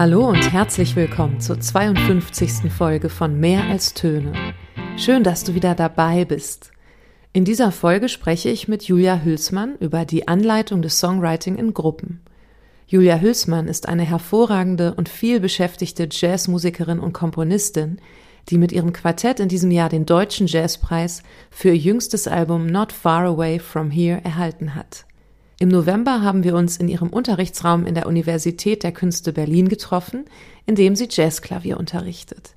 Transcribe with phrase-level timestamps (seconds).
[0.00, 2.72] Hallo und herzlich willkommen zur 52.
[2.72, 4.32] Folge von Mehr als Töne.
[4.96, 6.70] Schön, dass du wieder dabei bist.
[7.34, 12.22] In dieser Folge spreche ich mit Julia Hülsmann über die Anleitung des Songwriting in Gruppen.
[12.86, 18.00] Julia Hülsmann ist eine hervorragende und viel beschäftigte Jazzmusikerin und Komponistin,
[18.48, 22.92] die mit ihrem Quartett in diesem Jahr den Deutschen Jazzpreis für ihr jüngstes Album Not
[22.92, 25.04] Far Away From Here erhalten hat.
[25.62, 30.24] Im November haben wir uns in ihrem Unterrichtsraum in der Universität der Künste Berlin getroffen,
[30.64, 32.54] in dem sie Jazzklavier unterrichtet.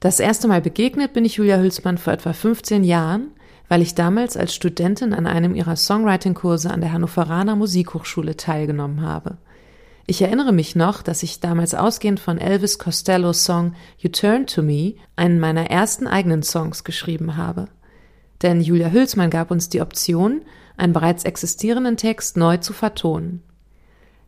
[0.00, 3.28] Das erste Mal begegnet bin ich Julia Hülsmann vor etwa 15 Jahren,
[3.68, 9.38] weil ich damals als Studentin an einem ihrer Songwriting-Kurse an der Hannoveraner Musikhochschule teilgenommen habe.
[10.06, 14.60] Ich erinnere mich noch, dass ich damals ausgehend von Elvis Costellos Song You Turn to
[14.60, 17.68] Me einen meiner ersten eigenen Songs geschrieben habe.
[18.42, 20.42] Denn Julia Hülsmann gab uns die Option,
[20.76, 23.42] einen bereits existierenden Text neu zu vertonen.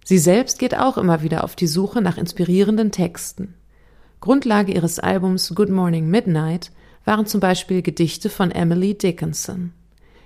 [0.04, 3.54] Sie selbst geht auch immer wieder auf die Suche nach inspirierenden Texten.
[4.20, 6.70] Grundlage ihres Albums Good Morning Midnight
[7.04, 9.72] waren zum Beispiel Gedichte von Emily Dickinson.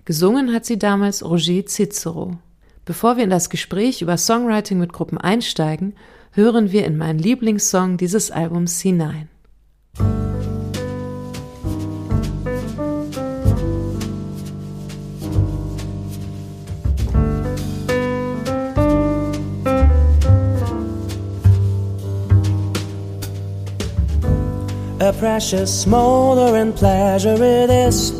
[0.04, 2.38] Gesungen hat sie damals Roger Cicero.
[2.84, 5.94] Bevor wir in das Gespräch über Songwriting mit Gruppen einsteigen,
[6.32, 9.28] hören wir in meinen Lieblingssong dieses Albums hinein.
[25.18, 28.10] Precious smoldering pleasure it is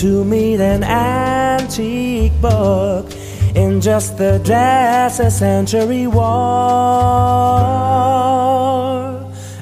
[0.00, 3.12] to meet an antique book
[3.54, 6.24] in just the dress a century wore.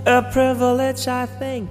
[0.06, 1.70] A privilege, I think,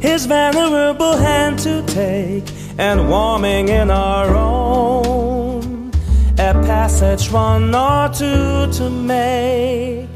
[0.00, 2.44] his venerable hand to take
[2.78, 5.92] and warming in our own.
[6.38, 10.08] A passage one or two to make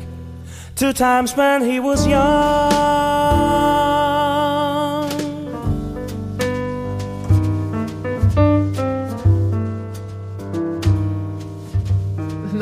[0.75, 3.76] two times when he was young.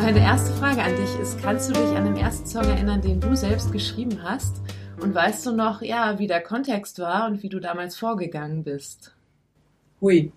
[0.05, 3.23] Meine erste Frage an dich ist, kannst du dich an den ersten Song erinnern, den
[3.23, 4.57] du selbst geschrieben hast?
[5.01, 9.15] Und weißt du noch, ja, wie der Kontext war und wie du damals vorgegangen bist?
[10.03, 10.31] Hui.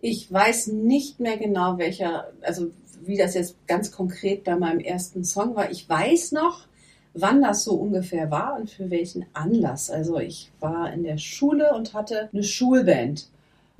[0.00, 2.70] Ich weiß nicht mehr genau, welcher, also
[3.04, 5.68] wie das jetzt ganz konkret bei meinem ersten Song war.
[5.72, 6.68] Ich weiß noch,
[7.12, 9.90] wann das so ungefähr war und für welchen Anlass.
[9.90, 13.26] Also ich war in der Schule und hatte eine Schulband.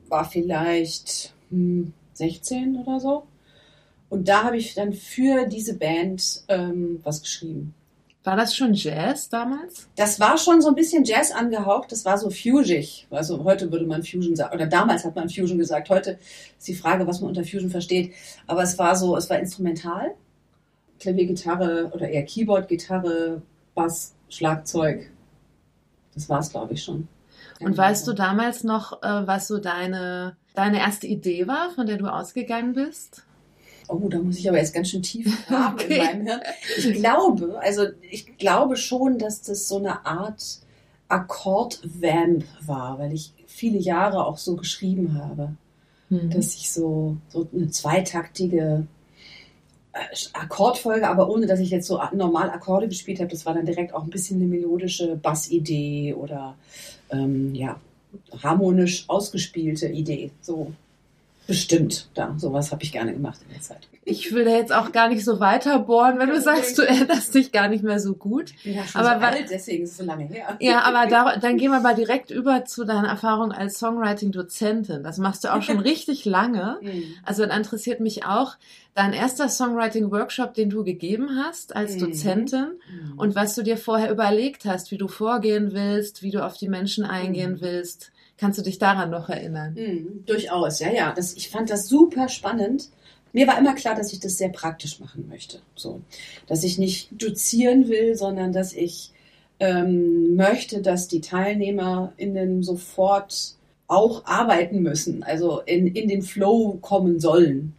[0.09, 3.23] War vielleicht hm, 16 oder so.
[4.13, 7.73] Und da habe ich dann für diese Band ähm, was geschrieben.
[8.25, 9.89] War das schon Jazz damals?
[9.97, 11.91] Das war schon so ein bisschen Jazz angehaucht.
[11.91, 13.07] Das war so fusig.
[13.11, 15.89] Also heute würde man Fusion sagen, oder damals hat man Fusion gesagt.
[15.89, 16.19] Heute
[16.59, 18.13] ist die Frage, was man unter Fusion versteht.
[18.47, 20.11] Aber es war so, es war instrumental.
[21.01, 23.41] Klavier, Gitarre oder eher Keyboard, Gitarre,
[23.75, 25.11] Bass, Schlagzeug.
[26.13, 27.09] Das war es, glaube ich, schon.
[27.61, 31.97] Und weißt du damals noch, äh, was so deine, deine erste Idee war, von der
[31.97, 33.25] du ausgegangen bist?
[33.93, 35.95] Oh, da muss ich aber jetzt ganz schön tief graben Okay.
[35.99, 36.41] in meinem Hirn.
[36.79, 40.43] Ich glaube, also ich glaube schon, dass das so eine Art
[41.09, 45.51] Akkordvamp war, weil ich viele Jahre auch so geschrieben habe,
[46.09, 46.29] Mhm.
[46.31, 48.87] dass ich so, so eine zweitaktige
[49.95, 49.99] äh,
[50.35, 53.95] Akkordfolge, aber ohne dass ich jetzt so normal Akkorde gespielt habe, das war dann direkt
[53.95, 56.55] auch ein bisschen eine melodische Bassidee oder
[57.11, 57.81] ähm, ja,
[58.43, 60.31] harmonisch ausgespielte Idee.
[60.43, 60.73] So
[61.47, 63.89] bestimmt, da sowas habe ich gerne gemacht in der Zeit.
[64.05, 67.35] Ich will da jetzt auch gar nicht so weiter bohren, wenn du sagst, du erinnerst
[67.35, 68.53] dich gar nicht mehr so gut.
[68.65, 70.57] Ja schon Aber so alt, deswegen ist es so lange her.
[70.61, 75.03] Ja, aber da, dann gehen wir mal direkt über zu deiner Erfahrung als Songwriting-Dozentin.
[75.03, 76.79] Das machst du auch schon richtig lange.
[76.83, 77.05] Mhm.
[77.25, 78.57] Also dann interessiert mich auch
[78.95, 82.01] dein erster Songwriting-Workshop, den du gegeben hast als Mhm.
[82.01, 82.67] Dozentin
[83.13, 83.19] Mhm.
[83.19, 86.69] und was du dir vorher überlegt hast, wie du vorgehen willst, wie du auf die
[86.69, 88.11] Menschen eingehen willst.
[88.43, 89.75] Kannst du dich daran noch erinnern?
[89.75, 91.13] Mhm, durchaus, ja, ja.
[91.15, 92.89] Das, ich fand das super spannend.
[93.33, 95.61] Mir war immer klar, dass ich das sehr praktisch machen möchte.
[95.77, 96.01] So,
[96.49, 99.13] dass ich nicht dozieren will, sondern dass ich
[99.61, 103.55] ähm, möchte, dass die TeilnehmerInnen sofort
[103.87, 107.75] auch arbeiten müssen, also in, in den Flow kommen sollen.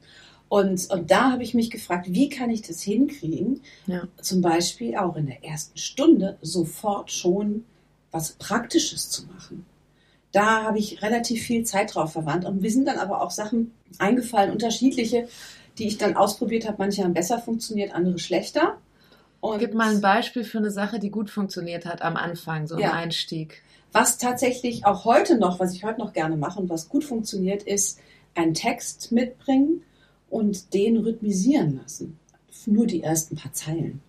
[0.47, 4.07] Und, und da habe ich mich gefragt, wie kann ich das hinkriegen, Ja.
[4.21, 7.65] zum Beispiel auch in der ersten Stunde sofort schon
[8.11, 9.65] was Praktisches zu machen.
[10.33, 12.43] Da habe ich relativ viel Zeit drauf verwandt.
[12.43, 15.27] Und mir sind dann aber auch Sachen eingefallen, unterschiedliche,
[15.77, 16.75] die ich dann ausprobiert habe.
[16.79, 18.77] Manche haben besser funktioniert, andere schlechter.
[19.39, 22.77] Und Gib mal ein Beispiel für eine Sache, die gut funktioniert hat am Anfang, so
[22.77, 22.89] Ja.
[22.89, 23.61] im Einstieg.
[23.91, 27.61] was tatsächlich auch heute noch, was ich heute noch gerne mache und was gut funktioniert,
[27.61, 27.99] ist
[28.33, 29.83] einen Text mitbringen
[30.31, 32.17] und den rhythmisieren lassen.
[32.65, 34.01] Nur die ersten paar Zeilen.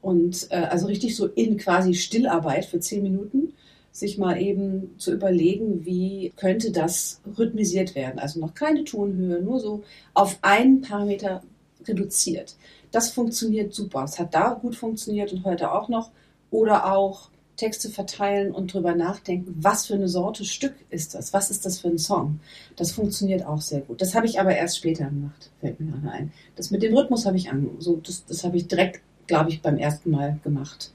[0.00, 3.54] Und äh, also richtig so in quasi Stillarbeit für zehn Minuten
[3.92, 8.18] sich mal eben zu überlegen, wie könnte das rhythmisiert werden.
[8.18, 9.82] Also noch keine Tonhöhe, nur so
[10.14, 11.42] auf einen Parameter
[11.86, 12.56] reduziert.
[12.90, 14.04] Das funktioniert super.
[14.04, 16.10] Es hat da gut funktioniert und heute auch noch.
[16.50, 21.32] Oder auch Texte verteilen und drüber nachdenken, was für eine Sorte Stück ist das?
[21.32, 22.40] Was ist das für ein Song?
[22.76, 24.00] Das funktioniert auch sehr gut.
[24.00, 26.32] Das habe ich aber erst später gemacht, fällt mir gerade ein.
[26.56, 29.60] Das mit dem Rhythmus habe ich an, so, das, das habe ich direkt, glaube ich,
[29.62, 30.92] beim ersten Mal gemacht.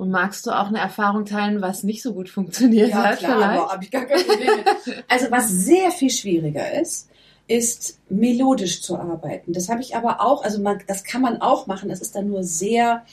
[0.00, 3.18] Und magst du auch eine Erfahrung teilen, was nicht so gut funktioniert ja, hat?
[3.18, 3.60] Klar, vielleicht?
[3.60, 4.64] aber habe ich gar kein Problem.
[5.08, 7.10] Also was sehr viel schwieriger ist,
[7.48, 9.52] ist melodisch zu arbeiten.
[9.52, 11.90] Das habe ich aber auch, also man, das kann man auch machen.
[11.90, 13.04] Das ist dann nur sehr,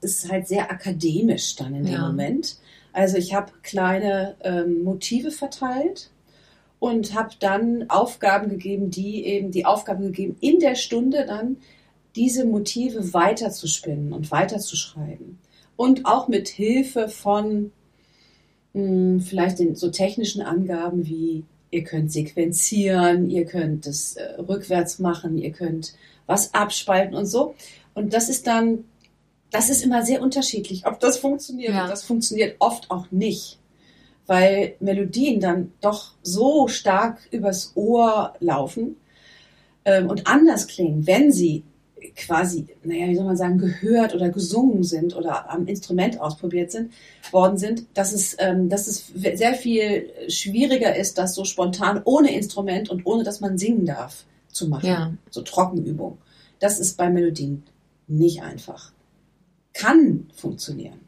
[0.00, 2.08] ist halt sehr akademisch dann in dem Ja.
[2.08, 2.56] Moment.
[2.92, 6.10] Also ich habe kleine ähm, Motive verteilt
[6.80, 11.58] und habe dann Aufgaben gegeben, die eben die Aufgabe gegeben, in der Stunde dann
[12.16, 15.38] diese Motive weiter zu spinnen und weiter zu schreiben.
[15.78, 17.70] Und auch mit Hilfe von
[18.72, 24.98] mh, vielleicht den so technischen Angaben wie ihr könnt sequenzieren, ihr könnt es äh, rückwärts
[24.98, 25.94] machen, ihr könnt
[26.26, 27.54] was abspalten und so.
[27.94, 28.86] Und das ist dann,
[29.52, 31.74] das ist immer sehr unterschiedlich, ob das funktioniert.
[31.74, 31.86] Ja.
[31.86, 33.60] Das funktioniert oft auch nicht,
[34.26, 38.96] weil Melodien dann doch so stark übers Ohr laufen
[39.84, 41.62] ähm, und anders klingen, wenn sie
[42.16, 46.92] quasi, naja, wie soll man sagen, gehört oder gesungen sind oder am Instrument ausprobiert sind,
[47.30, 52.34] worden sind, dass es, ähm, dass es sehr viel schwieriger ist, das so spontan ohne
[52.34, 54.86] Instrument und ohne, dass man singen darf, zu machen.
[54.86, 55.12] Ja.
[55.30, 56.18] So Trockenübung.
[56.58, 57.64] Das ist bei Melodien
[58.06, 58.92] nicht einfach.
[59.72, 61.00] Kann funktionieren.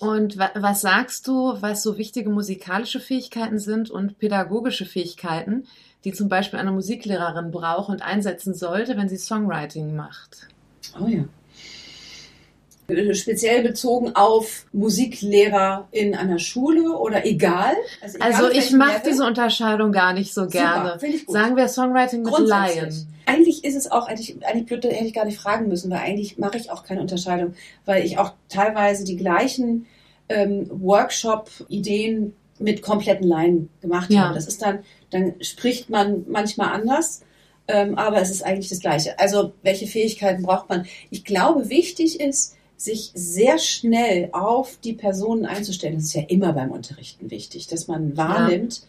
[0.00, 5.66] Und wa was sagst du, was so wichtige musikalische Fähigkeiten sind und pädagogische Fähigkeiten,
[6.04, 10.48] die zum Beispiel eine Musiklehrerin braucht und einsetzen sollte, wenn sie Songwriting macht?
[11.00, 11.24] Oh ja.
[13.12, 17.74] Speziell bezogen auf Musiklehrer in einer Schule oder egal.
[18.00, 20.98] egal Also ich mache diese Unterscheidung gar nicht so Super, gerne.
[20.98, 21.34] finde ich gut.
[21.34, 22.38] Sagen wir Songwriting mit.
[22.38, 23.06] Laien.
[23.26, 26.38] Eigentlich ist es auch, eigentlich, eigentlich blöd, hätte ich gar nicht fragen müssen, weil eigentlich
[26.38, 27.54] mache ich auch keine Unterscheidung,
[27.84, 29.86] weil ich auch teilweise die gleichen
[30.28, 34.24] ähm, Workshop-Ideen mit kompletten Laien gemacht Ja.
[34.26, 34.34] habe.
[34.34, 34.80] Das ist dann,
[35.10, 37.22] dann spricht man manchmal anders,
[37.68, 39.18] ähm, aber es ist eigentlich das Gleiche.
[39.18, 40.86] Also welche Fähigkeiten braucht man?
[41.10, 45.96] Ich glaube, wichtig ist, sich sehr schnell auf die Personen einzustellen.
[45.96, 48.82] Das ist ja immer beim Unterrichten wichtig, dass man wahrnimmt,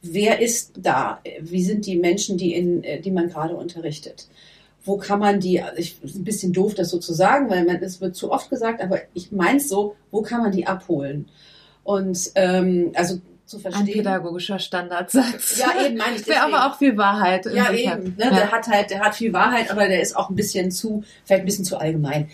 [0.00, 1.20] wer ist da?
[1.40, 4.28] Wie sind die Menschen, die, in, äh, die man gerade unterrichtet?
[4.84, 7.64] Wo kann man die, also ich, ist ein bisschen doof, das so zu sagen, weil
[7.64, 10.66] man, es wird zu oft gesagt, aber ich meine es so, wo kann man die
[10.66, 11.28] abholen?
[11.84, 13.92] Und ähm, also zu Ein verstehen.
[13.92, 15.58] pädagogischer Standardsatz.
[15.58, 16.26] Ja, eben meine ich.
[16.26, 17.46] Wäre aber auch viel Wahrheit.
[17.46, 18.14] Ja, eben.
[18.16, 18.24] Ne?
[18.24, 18.30] Ja.
[18.30, 21.42] Der hat halt, der hat viel Wahrheit, aber der ist auch ein bisschen zu, vielleicht
[21.42, 22.30] ein bisschen zu allgemein.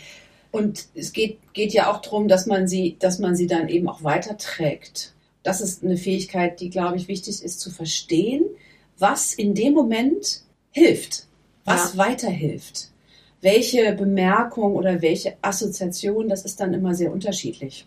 [0.50, 3.88] Und es geht, geht ja auch darum, dass man sie, dass man sie dann eben
[3.88, 5.12] auch weiterträgt.
[5.42, 8.44] Das ist eine Fähigkeit, die, glaube ich, wichtig ist zu verstehen,
[8.98, 11.26] was in dem Moment hilft,
[11.64, 12.90] was weiterhilft.
[13.40, 17.86] Welche Bemerkung oder welche Assoziation, das ist dann immer sehr unterschiedlich.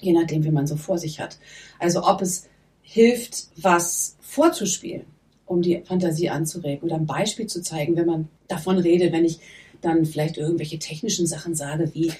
[0.00, 1.38] Je nachdem, wie man so vor sich hat.
[1.78, 2.48] Also ob es
[2.82, 5.04] hilft, was vorzuspielen,
[5.46, 9.40] um die Fantasie anzuregen oder ein Beispiel zu zeigen, wenn man davon redet, wenn ich
[9.80, 12.12] dann vielleicht irgendwelche technischen Sachen sage, wie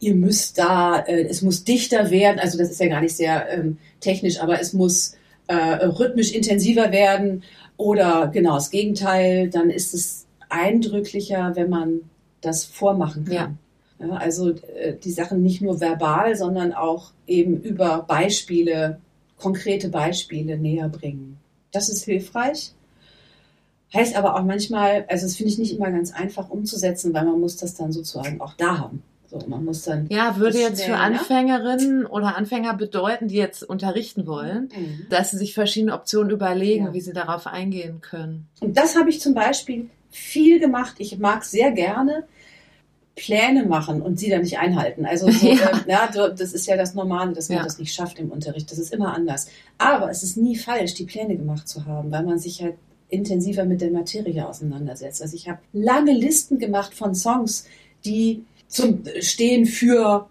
[0.00, 3.48] ihr müsst da, äh, es muss dichter werden, also das ist ja gar nicht sehr
[3.50, 5.16] ähm, technisch, aber es muss
[5.46, 7.42] äh, rhythmisch intensiver werden
[7.76, 12.00] oder genau das Gegenteil, dann ist es eindrücklicher, wenn man
[12.40, 13.34] das vormachen kann.
[13.34, 13.54] Ja.
[13.98, 19.00] Ja, also äh, die Sachen nicht nur verbal, sondern auch eben über Beispiele,
[19.38, 21.38] konkrete Beispiele näher bringen.
[21.72, 22.72] Das ist hilfreich.
[23.94, 27.40] Heißt aber auch manchmal, also das finde ich nicht immer ganz einfach umzusetzen, weil man
[27.40, 29.02] muss das dann sozusagen auch da haben.
[29.28, 30.06] So, man muss dann.
[30.08, 30.98] Ja, würde jetzt für ne?
[30.98, 35.06] Anfängerinnen oder Anfänger bedeuten, die jetzt unterrichten wollen, Mhm.
[35.10, 36.92] dass sie sich verschiedene Optionen überlegen, Ja.
[36.94, 38.46] wie sie darauf eingehen können.
[38.60, 40.96] Und das habe ich zum Beispiel viel gemacht.
[40.98, 42.24] Ich mag sehr gerne
[43.16, 45.06] Pläne machen und sie dann nicht einhalten.
[45.06, 45.70] Also so, Ja.
[45.72, 47.64] ähm, ja, das ist ja das Normale, dass man Ja.
[47.64, 48.70] das nicht schafft im Unterricht.
[48.70, 49.48] Das ist immer anders.
[49.78, 52.74] Aber es ist nie falsch, die Pläne gemacht zu haben, weil man sich halt
[53.08, 55.22] intensiver mit der Materie auseinandersetzt.
[55.22, 57.66] Also ich habe lange Listen gemacht von Songs,
[58.04, 60.26] die zum Stehen für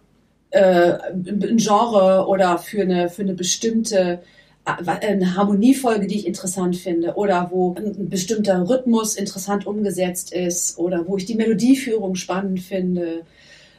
[0.52, 4.20] äh, ein Genre oder für eine, für eine bestimmte
[4.66, 11.08] eine Harmoniefolge, die ich interessant finde, oder wo ein bestimmter Rhythmus interessant umgesetzt ist, oder
[11.08, 13.22] wo ich die Melodieführung spannend finde,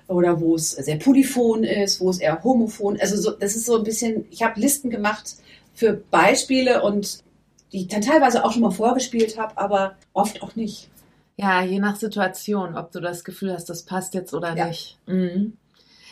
[0.08, 2.98] oder wo es sehr polyphon ist, wo es eher homophon.
[3.00, 4.26] Also so, das ist so ein bisschen.
[4.30, 5.34] Ich habe Listen gemacht
[5.74, 7.24] für Beispiele und
[7.72, 10.88] die ich dann teilweise auch schon mal vorgespielt habe, aber oft auch nicht.
[11.36, 14.68] Ja, je nach Situation, ob du das Gefühl hast, das passt jetzt oder Ja.
[14.68, 14.96] nicht.
[15.06, 15.54] Mhm.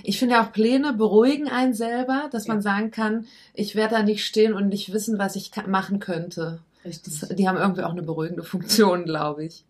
[0.05, 4.25] Ich finde auch Pläne beruhigen einen selber, dass man sagen kann, ich werde da nicht
[4.25, 6.59] stehen und nicht wissen, was ich machen könnte.
[6.85, 7.21] Richtig.
[7.31, 9.65] Die haben irgendwie auch eine beruhigende Funktion, glaube ich.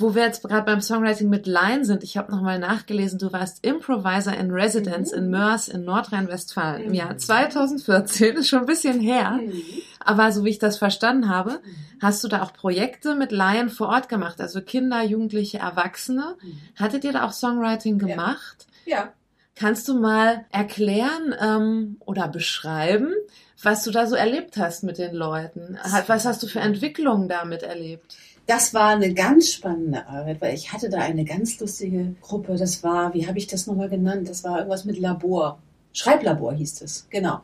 [0.00, 3.64] Wo wir jetzt gerade beim Songwriting mit Line sind, ich habe nochmal nachgelesen, du warst
[3.64, 9.40] Improviser in Residence in Mörs in Nordrhein-Westfalen im Jahr 2014, ist schon ein bisschen her.
[9.42, 9.60] Mhm.
[9.98, 11.60] Aber so wie ich das verstanden habe,
[12.00, 16.36] hast du da auch Projekte mit Laien vor Ort gemacht, also Kinder, Jugendliche, Erwachsene.
[16.76, 18.68] Hattet ihr da auch Songwriting gemacht?
[18.86, 19.12] Ja.
[19.58, 23.12] Kannst du mal erklären ähm, oder beschreiben,
[23.60, 25.76] was du da so erlebt hast mit den Leuten?
[26.06, 28.16] Was hast du für Entwicklungen damit erlebt?
[28.46, 32.54] Das war eine ganz spannende Arbeit, weil ich hatte da eine ganz lustige Gruppe.
[32.54, 34.28] Das war, wie habe ich das nochmal genannt?
[34.28, 35.58] Das war irgendwas mit Labor.
[35.92, 37.40] Schreiblabor hieß es, genau.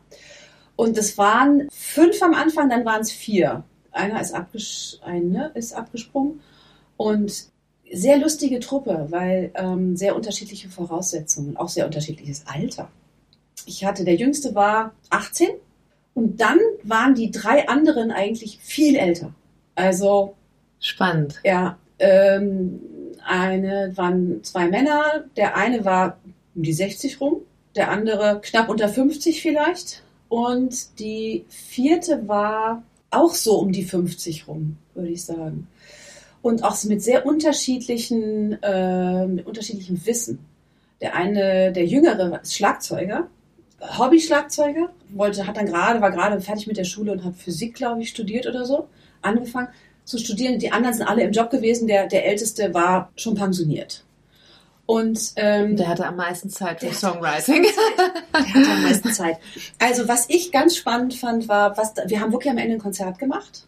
[0.77, 3.65] Und es waren fünf am Anfang, dann waren es vier.
[3.91, 6.39] Einer ist, abges eine ist abgesprungen.
[6.95, 7.49] Und
[7.95, 12.89] sehr lustige Truppe, weil ähm, sehr unterschiedliche Voraussetzungen, auch sehr unterschiedliches Alter.
[13.65, 15.49] Ich hatte, der jüngste war 18
[16.13, 19.33] und dann waren die drei anderen eigentlich viel älter.
[19.75, 20.35] Also
[20.79, 21.39] Spannend.
[21.43, 22.79] ja, ähm,
[23.25, 26.17] eine waren zwei Männer, der eine war
[26.53, 27.41] um die 60 rum,
[27.75, 34.47] der andere knapp unter 50 vielleicht und die vierte war auch so um die 50
[34.47, 35.67] rum, würde ich sagen.
[36.45, 40.45] Und auch mit sehr unterschiedlichen, äh, mit unterschiedlichem Wissen.
[41.01, 43.29] Der eine, der Jüngere, ist Schlagzeuger,
[43.97, 48.03] Hobby-Schlagzeuger, wollte, hat dann gerade, war gerade fertig mit der Schule und hat Physik, glaube
[48.03, 48.87] ich, studiert oder so,
[49.23, 49.69] angefangen
[50.03, 50.59] zu studieren.
[50.59, 51.87] Die anderen sind alle im Job gewesen.
[51.87, 54.05] Der, der Älteste war schon pensioniert.
[54.85, 57.63] Und ähm, Der hatte am meisten Zeit für Songwriting.
[58.33, 59.37] der hatte am meisten Zeit.
[59.79, 63.17] Also was ich ganz spannend fand, war, was wir haben wirklich am Ende ein Konzert
[63.17, 63.65] gemacht.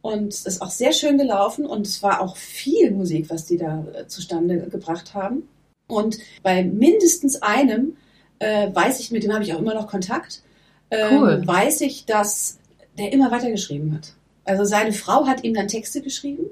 [0.00, 3.56] Und es ist auch sehr schön gelaufen und es war auch viel Musik, was die
[3.56, 5.48] da äh, zustande gebracht haben.
[5.88, 7.96] Und bei mindestens einem
[8.38, 10.42] äh, weiß ich, mit dem habe ich auch immer noch Kontakt,
[10.90, 11.42] ähm, Cool.
[11.46, 12.58] weiß ich, dass
[12.96, 14.14] der immer weitergeschrieben hat.
[14.44, 16.46] Also seine Frau hat ihm dann Texte geschrieben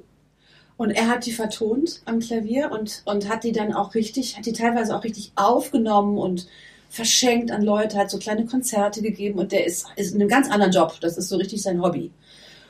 [0.76, 4.46] und er hat die vertont am Klavier und, und hat die dann auch richtig, hat
[4.46, 6.46] die teilweise auch richtig aufgenommen und
[6.90, 10.50] verschenkt an Leute, hat so kleine Konzerte gegeben und der ist, ist in einem ganz
[10.50, 10.96] anderen Job.
[11.00, 12.10] Das ist so richtig sein Hobby.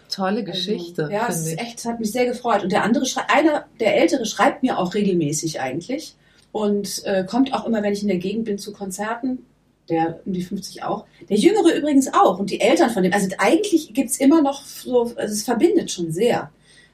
[0.08, 2.62] Tolle Geschichte, Also, ja, es ist echt, es hat mich sehr gefreut.
[2.62, 6.14] Und der andere, einer, der Ältere schreibt mir auch regelmäßig eigentlich
[6.52, 9.44] und äh, kommt auch immer, wenn ich in der Gegend bin, zu Konzerten.
[9.88, 11.04] Der um die 50 auch.
[11.28, 13.12] Der Jüngere übrigens auch und die Eltern von dem.
[13.12, 16.50] Also eigentlich gibt's immer noch so, also es verbindet schon sehr,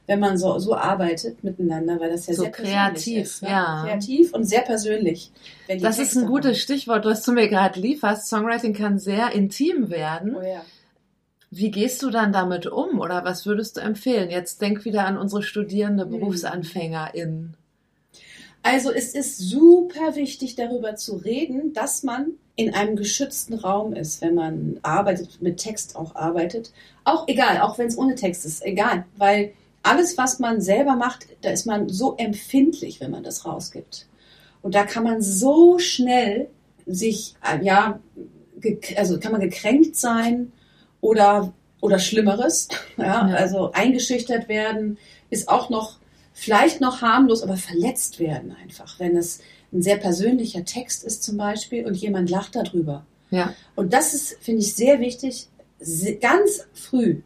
[0.06, 3.42] wenn man so, so arbeitet miteinander, weil das ja So sehr persönlich kreativ, ist.
[3.42, 3.48] ne?
[3.48, 3.82] ja.
[3.86, 5.30] Kreativ und sehr persönlich.
[5.68, 6.54] Das ist Texte ein gutes haben.
[6.56, 8.28] Stichwort, was du mir gerade lieferst.
[8.28, 10.36] Songwriting kann sehr intim werden.
[10.36, 10.62] Oh ja.
[11.54, 14.30] Wie gehst du dann damit um oder was würdest du empfehlen?
[14.30, 16.10] Jetzt denk wieder an unsere Studierende Hm.
[16.12, 17.58] BerufsanfängerInnen.
[18.62, 24.22] Also es ist super wichtig, darüber zu reden, dass man in einem geschützten Raum ist,
[24.22, 26.72] wenn man arbeitet, mit Text auch arbeitet.
[27.04, 29.04] Auch egal, auch wenn es ohne Text ist, egal.
[29.18, 34.06] Weil alles, was man selber macht, da ist man so empfindlich, wenn man das rausgibt.
[34.62, 36.48] Und da kann man so schnell
[36.86, 38.00] sich, äh, ja,
[38.96, 40.50] also kann man gekränkt sein
[41.02, 42.68] oder, oder Schlimmeres.
[42.96, 43.36] Ja, Ja.
[43.36, 44.96] Also eingeschüchtert werden
[45.28, 45.98] ist auch noch,
[46.32, 49.40] vielleicht noch harmlos, aber verletzt werden einfach, wenn es
[49.70, 53.04] ein sehr persönlicher Text ist zum Beispiel und jemand lacht darüber.
[53.30, 55.48] Ja, Und das ist, finde ich, sehr wichtig,
[56.20, 57.22] ganz früh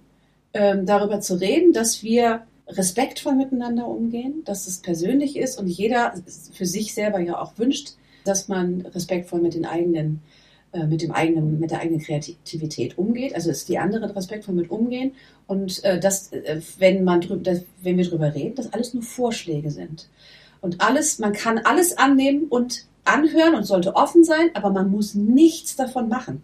[0.55, 6.15] ähm, darüber zu reden, dass wir respektvoll miteinander umgehen, dass es persönlich ist und jeder
[6.53, 10.46] für sich selber ja auch wünscht, dass man respektvoll mit den eigenen, äh,
[10.87, 13.35] mit dem eigenen, mit der eigenen Kreativität umgeht.
[13.35, 15.13] Also dass die anderen respektvoll mit umgehen
[15.47, 19.03] und äh, dass, äh, wenn man drüber, dass, wenn wir drüber reden, dass alles nur
[19.03, 20.09] Vorschläge sind.
[20.61, 25.15] Und alles, man kann alles annehmen und anhören und sollte offen sein, aber man muss
[25.15, 26.43] nichts davon machen.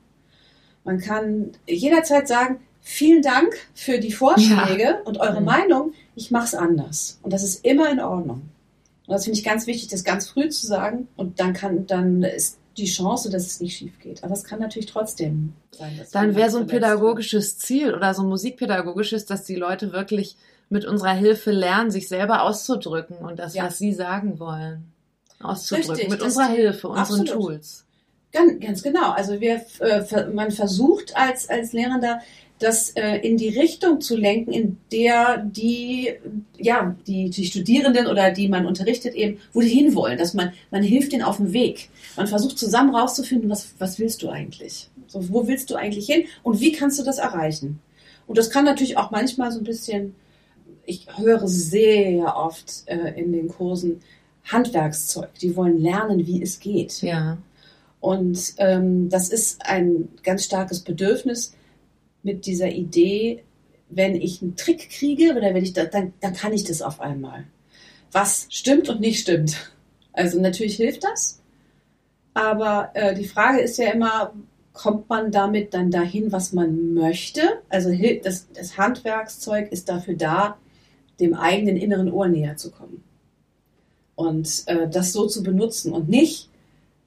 [0.84, 5.46] Man kann jederzeit sagen, vielen Dank für die Vorschläge und eure Mhm.
[5.46, 7.18] Meinung, ich mache es anders.
[7.22, 8.42] Und das ist immer in Ordnung.
[9.06, 11.08] Und das finde ich ganz wichtig, das ganz früh zu sagen.
[11.16, 14.24] Und dann kann, dann ist die Chance, dass es nicht schief geht.
[14.24, 15.96] Aber es kann natürlich trotzdem sein.
[15.98, 20.36] dass dann wäre so ein pädagogisches Ziel oder so ein musikpädagogisches, dass die Leute wirklich
[20.68, 23.64] mit unserer Hilfe lernen, sich selber auszudrücken und das, Ja.
[23.64, 24.90] was sie sagen wollen,
[25.40, 25.90] auszudrücken.
[25.90, 27.28] Richtig, mit unserer Hilfe, unseren absolut.
[27.28, 27.84] Tools.
[28.32, 29.10] Ganz, ganz genau.
[29.10, 32.20] Also wir, äh, man versucht als, als Lehrender,
[32.62, 36.12] das äh, in die Richtung zu lenken, in der die,
[36.58, 40.82] ja, die, die Studierenden oder die man unterrichtet eben, wo die hinwollen, dass man, man
[40.82, 41.90] hilft ihnen auf dem Weg.
[42.16, 44.88] Man versucht zusammen rauszufinden, was, was willst du eigentlich?
[45.06, 47.80] So, wo willst du eigentlich hin und wie kannst du das erreichen?
[48.26, 50.14] Und das kann natürlich auch manchmal so ein bisschen
[50.84, 54.00] ich höre sehr oft äh, in den Kursen
[54.44, 55.34] Handwerkszeug.
[55.40, 57.02] Die wollen lernen, wie es geht.
[57.02, 57.38] Ja.
[58.00, 61.54] Und ähm, das ist ein ganz starkes Bedürfnis
[62.22, 63.42] mit dieser Idee,
[63.88, 67.00] wenn ich einen Trick kriege oder wenn ich da, dann, dann kann ich das auf
[67.00, 67.44] einmal.
[68.10, 69.72] Was stimmt und nicht stimmt.
[70.12, 71.40] Also natürlich hilft das,
[72.34, 74.32] aber äh, die Frage ist ja immer,
[74.72, 77.42] kommt man damit dann dahin, was man möchte?
[77.68, 77.90] Also
[78.22, 80.56] das, das Handwerkszeug ist dafür da,
[81.20, 83.02] dem eigenen inneren Ohr näher zu kommen.
[84.14, 86.48] Und äh, das so zu benutzen und nicht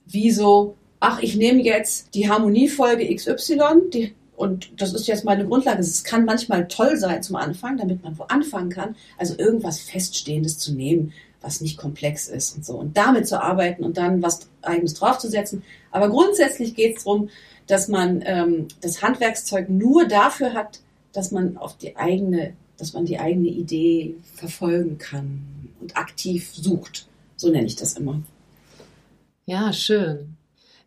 [0.05, 5.45] wie so, ach, ich nehme jetzt die Harmoniefolge XY, die, und das ist jetzt meine
[5.45, 5.79] Grundlage.
[5.79, 8.95] Es kann manchmal toll sein zum Anfang, damit man wo anfangen kann.
[9.17, 12.75] Also irgendwas Feststehendes zu nehmen, was nicht komplex ist und so.
[12.75, 15.63] Und damit zu arbeiten und dann was eigenes draufzusetzen.
[15.91, 17.29] Aber grundsätzlich geht es darum,
[17.67, 20.81] dass man ähm, das Handwerkszeug nur dafür hat,
[21.13, 27.07] dass man auf die eigene, dass man die eigene Idee verfolgen kann und aktiv sucht.
[27.37, 28.21] So nenne ich das immer.
[29.45, 30.35] Ja, schön.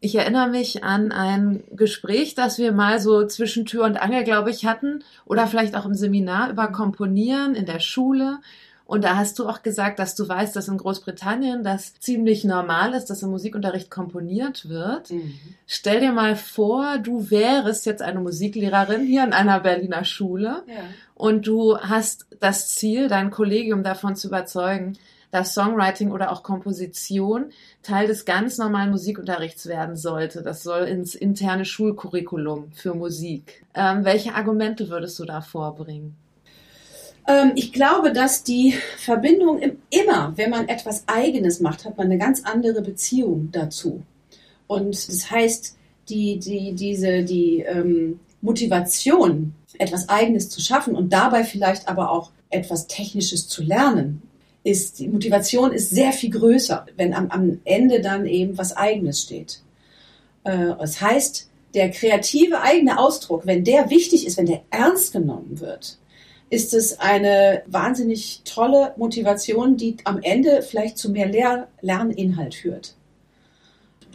[0.01, 4.51] Ich erinnere mich an ein Gespräch, das wir mal so zwischen Tür und Angel, glaube
[4.51, 8.39] ich, hatten oder vielleicht auch im Seminar über Komponieren in der Schule.
[8.89, 12.95] Und da hast du auch gesagt, dass du weißt, dass in Großbritannien das ziemlich normal
[12.95, 15.11] ist, dass im Musikunterricht komponiert wird.
[15.11, 15.35] Mhm.
[15.67, 20.85] Stell dir mal vor, du wärst jetzt eine Musiklehrerin hier an einer Berliner Schule ja.
[21.15, 24.97] und du hast das Ziel, dein Kollegium davon zu überzeugen,
[25.31, 27.47] dass Songwriting oder auch Komposition
[27.83, 30.43] Teil des ganz normalen Musikunterrichts werden sollte.
[30.43, 33.65] Das soll ins interne Schulcurriculum für Musik.
[33.75, 36.17] Ähm, welche Argumente würdest du da vorbringen?
[37.27, 42.19] Ähm, ich glaube, dass die Verbindung immer, wenn man etwas Eigenes macht, hat man eine
[42.19, 44.03] ganz andere Beziehung dazu.
[44.67, 45.77] Und das heißt,
[46.09, 52.31] die, die, diese, die ähm, Motivation, etwas Eigenes zu schaffen und dabei vielleicht aber auch
[52.51, 54.23] etwas Technisches zu lernen,
[54.69, 59.23] ist, die Motivation ist sehr viel größer, wenn am, am Ende dann eben was Eigenes
[59.23, 59.61] steht.
[60.45, 65.61] Äh, das heißt, der kreative eigene Ausdruck, wenn der wichtig ist, wenn der ernst genommen
[65.61, 65.99] wird,
[66.51, 72.95] ist es eine wahnsinnig tolle Motivation, die am Ende vielleicht zu mehr Lehr Lerninhalt führt.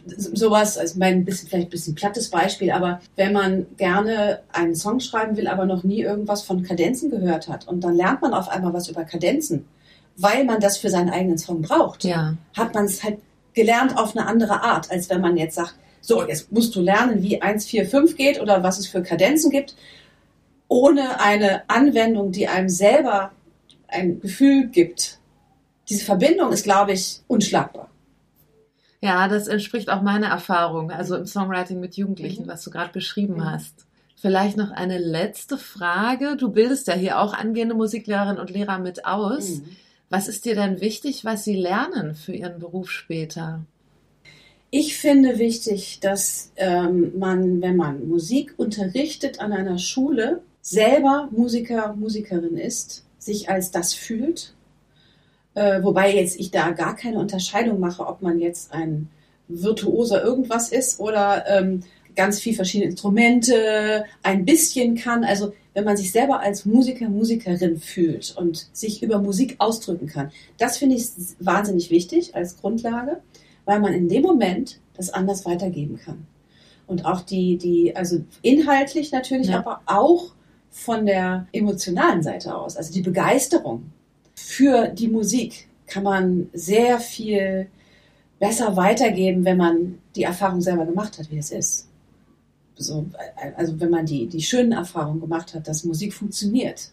[0.06, 5.00] Sowas, also mein bisschen, vielleicht ein bisschen plattes Beispiel, aber wenn man gerne einen Song
[5.00, 8.50] schreiben will, aber noch nie irgendwas von Kadenzen gehört hat und dann lernt man auf
[8.50, 9.66] einmal was über Kadenzen,
[10.16, 12.36] weil man das für seinen eigenen Song braucht, ja.
[12.56, 13.20] hat man es halt
[13.54, 17.24] gelernt auf eine andere Art, als wenn man jetzt sagt, so, jetzt musst du lernen,
[17.24, 19.76] wie 1, 4, 5 geht oder was es für Kadenzen gibt
[20.74, 23.32] ohne eine Anwendung, die einem selber
[23.88, 25.20] ein Gefühl gibt.
[25.88, 27.90] Diese Verbindung ist, glaube ich, unschlagbar.
[29.00, 32.48] Ja, das entspricht auch meiner Erfahrung, also im Songwriting mit Jugendlichen, mhm.
[32.48, 33.52] was du gerade beschrieben mhm.
[33.52, 33.86] hast.
[34.16, 36.38] Vielleicht noch eine letzte Frage.
[36.38, 39.50] Du bildest ja hier auch angehende Musiklehrerinnen und Lehrer mit aus.
[39.50, 39.76] Mhm.
[40.10, 43.66] Was ist dir denn wichtig, was sie lernen für ihren Beruf später?
[44.70, 51.94] Ich finde wichtig, dass ähm, man, wenn man Musik unterrichtet an einer Schule, selber Musiker,
[51.94, 54.54] Musikerin ist, sich als das fühlt.
[55.54, 59.10] Äh, wobei jetzt ich da gar keine Unterscheidung mache, ob man jetzt ein
[59.48, 61.84] virtuoser irgendwas ist oder ähm,
[62.16, 65.24] ganz viel verschiedene Instrumente, ein bisschen kann.
[65.24, 70.32] Also wenn man sich selber als Musiker, Musikerin fühlt und sich über Musik ausdrücken kann,
[70.58, 71.08] das finde ich
[71.40, 73.22] wahnsinnig wichtig als Grundlage,
[73.66, 76.28] weil man in dem Moment das anders weitergeben kann.
[76.86, 79.60] Und auch die, die, also inhaltlich natürlich, ja.
[79.60, 80.34] aber auch
[80.70, 83.92] von der emotionalen Seite aus, also die Begeisterung
[84.36, 87.68] für die Musik, kann man sehr viel
[88.40, 91.88] besser weitergeben, wenn man die Erfahrung selber gemacht hat, wie es ist.
[92.84, 93.08] So,
[93.58, 96.92] also wenn man die, die schönen Erfahrungen gemacht hat, dass Musik funktioniert.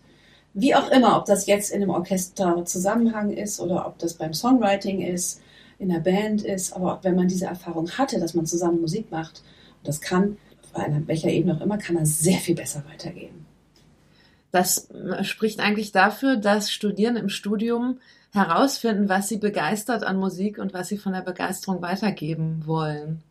[0.55, 5.01] Wie auch immer, ob das jetzt in einem Orchesterzusammenhang ist oder ob das beim Songwriting
[5.01, 5.41] ist,
[5.79, 9.43] in der Band ist, aber wenn man diese Erfahrung hatte, dass man zusammen Musik macht,
[9.79, 13.47] und das kann, auf einer welcher Ebene auch immer, kann man sehr viel besser weitergeben.
[14.53, 14.89] Das
[15.23, 17.99] spricht eigentlich dafür, dass Studierende im Studium
[18.33, 23.23] herausfinden, was sie begeistert an Musik und was sie von der Begeisterung weitergeben wollen.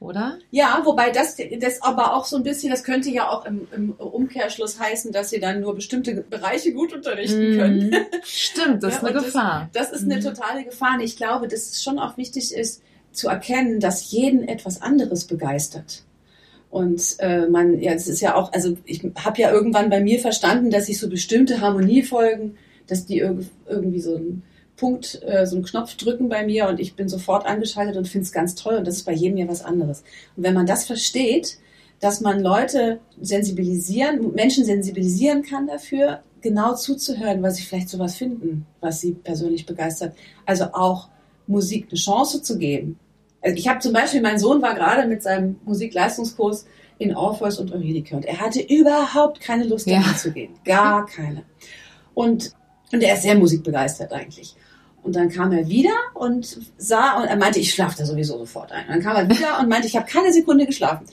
[0.00, 0.38] Oder?
[0.52, 3.90] Ja, wobei das, das aber auch so ein bisschen, das könnte ja auch im, im
[3.90, 7.58] Umkehrschluss heißen, dass sie dann nur bestimmte Bereiche gut unterrichten mhm.
[7.58, 7.96] können.
[8.22, 9.70] Stimmt, das ja, ist eine Gefahr.
[9.72, 10.24] Das, das ist eine mhm.
[10.24, 10.94] totale Gefahr.
[10.94, 15.24] Und ich glaube, dass es schon auch wichtig ist, zu erkennen, dass jeden etwas anderes
[15.24, 16.04] begeistert.
[16.70, 20.20] Und äh, man, ja, es ist ja auch, also ich habe ja irgendwann bei mir
[20.20, 22.56] verstanden, dass ich so bestimmte Harmoniefolgen,
[22.86, 24.42] dass die irgendwie so einen
[24.78, 28.24] Punkt, äh, so einen Knopf drücken bei mir und ich bin sofort angeschaltet und finde
[28.24, 30.02] es ganz toll und das ist bei jedem ja was anderes.
[30.36, 31.58] Und wenn man das versteht,
[32.00, 38.64] dass man Leute sensibilisieren, Menschen sensibilisieren kann dafür, genau zuzuhören, weil sie vielleicht sowas finden,
[38.80, 40.14] was sie persönlich begeistert.
[40.46, 41.08] Also auch
[41.48, 42.98] Musik eine Chance zu geben.
[43.42, 46.66] Also ich habe zum Beispiel, mein Sohn war gerade mit seinem Musikleistungskurs
[46.98, 49.98] in Orpheus und Eurydike und er hatte überhaupt keine Lust, Ja.
[50.00, 50.54] dahin zu gehen.
[50.64, 51.42] Gar keine.
[52.14, 52.52] Und,
[52.92, 54.54] und er ist sehr musikbegeistert eigentlich.
[55.08, 58.72] Und dann kam er wieder und sah, und er meinte, ich schlafe da sowieso sofort
[58.72, 58.84] ein.
[58.88, 61.06] Und dann kam er wieder und meinte, ich habe keine Sekunde geschlafen.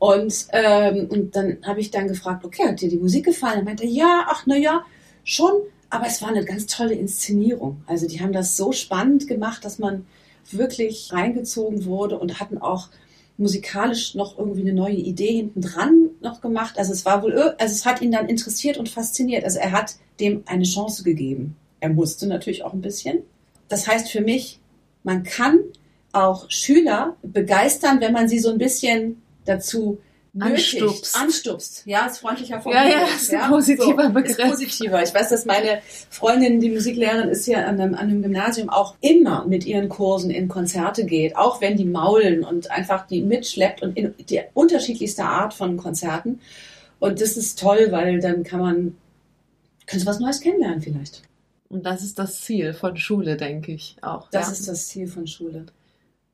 [0.00, 3.60] Und, ähm, und dann habe ich dann gefragt, okay, hat dir die Musik gefallen?
[3.60, 4.84] Er meinte, ja, ach, na ja,
[5.22, 5.52] schon,
[5.88, 7.80] aber es war eine ganz tolle Inszenierung.
[7.86, 10.04] Also die haben das so spannend gemacht, dass man
[10.50, 12.88] wirklich reingezogen wurde und hatten auch
[13.36, 16.76] musikalisch noch irgendwie eine neue Idee hinten dran noch gemacht.
[16.76, 19.44] Also es war wohl, also es hat ihn dann interessiert und fasziniert.
[19.44, 21.54] Also er hat dem eine Chance gegeben.
[21.80, 23.18] Er musste natürlich auch ein bisschen.
[23.68, 24.58] Das heißt für mich,
[25.04, 25.60] man kann
[26.12, 29.98] auch Schüler begeistern, wenn man sie so ein bisschen dazu
[30.32, 31.16] nötigt, Anstupst.
[31.16, 31.82] anstupst.
[31.86, 32.90] Ja, ist freundlicher Ja, formuliert.
[32.92, 34.50] ja, ist ein positiver Ist Begriff.
[34.50, 35.02] positiver.
[35.02, 38.94] Ich weiß, dass meine Freundin, die Musiklehrerin ist hier an einem, an einem Gymnasium, auch
[39.00, 43.82] immer mit ihren Kursen in Konzerte geht, auch wenn die maulen und einfach die mitschleppt
[43.82, 46.40] und in die unterschiedlichste Art von Konzerten.
[47.00, 48.96] Und das ist toll, weil dann kann man,
[49.86, 51.22] kannst du was Neues kennenlernen vielleicht.
[51.68, 54.30] Und das ist das Ziel von Schule, denke ich auch.
[54.30, 54.52] Das ja.
[54.52, 55.66] ist das Ziel von Schule.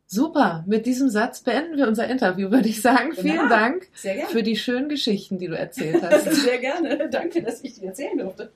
[0.06, 0.64] Super.
[0.66, 3.12] Mit diesem Satz beenden wir unser Interview, würde ich sagen.
[3.14, 3.58] Vielen Wunderbar.
[3.58, 4.30] Dank Sehr gerne.
[4.30, 6.30] für die schönen Geschichten, die du erzählt hast.
[6.32, 7.08] Sehr gerne.
[7.10, 8.52] Danke, dass ich die erzählen durfte.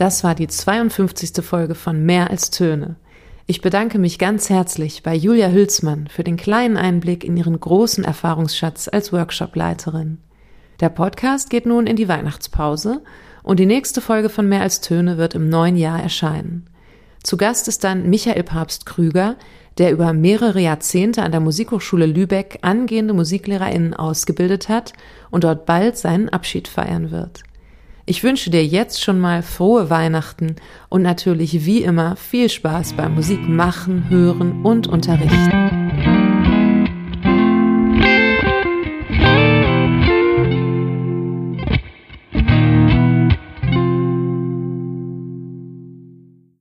[0.00, 1.44] Das war die 52.
[1.44, 2.96] Folge von Mehr als Töne.
[3.44, 8.02] Ich bedanke mich ganz herzlich bei Julia Hülsmann für den kleinen Einblick in ihren großen
[8.02, 10.16] Erfahrungsschatz als Workshopleiterin.
[10.80, 13.02] Der Podcast geht nun in die Weihnachtspause
[13.42, 16.70] und die nächste Folge von Mehr als Töne wird im neuen Jahr erscheinen.
[17.22, 19.36] Zu Gast ist dann Michael Papst Krüger,
[19.76, 24.94] der über mehrere Jahrzehnte an der Musikhochschule Lübeck angehende MusiklehrerInnen ausgebildet hat
[25.30, 27.42] und dort bald seinen Abschied feiern wird.
[28.10, 30.56] Ich wünsche dir jetzt schon mal frohe Weihnachten
[30.88, 35.79] und natürlich wie immer viel Spaß beim Musik machen, hören und unterrichten.